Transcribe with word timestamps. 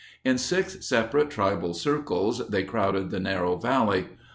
In 0.25 0.39
six 0.39 0.83
separate 0.83 1.29
tribal 1.29 1.75
circles 1.75 2.47
they 2.49 2.63
crowded 2.63 3.11
the 3.11 3.19
narrow 3.19 3.55
valley. 3.55 4.07